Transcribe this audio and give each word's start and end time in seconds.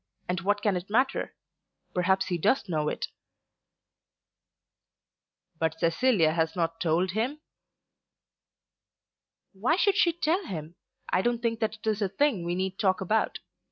And 0.27 0.41
what 0.41 0.63
can 0.63 0.75
it 0.75 0.89
matter? 0.89 1.35
Perhaps 1.93 2.25
he 2.25 2.39
does 2.39 2.67
know 2.67 2.89
it." 2.89 3.09
"But 5.59 5.77
Cecilia 5.79 6.31
has 6.33 6.55
not 6.55 6.79
told 6.81 7.11
him?" 7.11 7.39
"Why 9.53 9.75
should 9.75 9.95
she 9.97 10.11
tell 10.13 10.43
him? 10.47 10.73
I 11.09 11.21
don't 11.21 11.43
think 11.43 11.59
that 11.59 11.75
it 11.75 11.85
is 11.85 12.01
a 12.01 12.09
thing 12.09 12.43
we 12.43 12.55
need 12.55 12.79
talk 12.79 12.99
about. 12.99 13.37